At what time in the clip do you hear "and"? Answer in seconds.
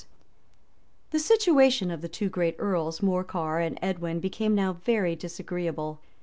3.59-3.77